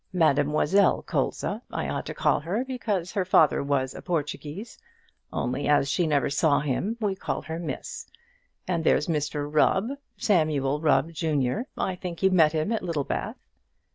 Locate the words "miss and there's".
7.59-9.05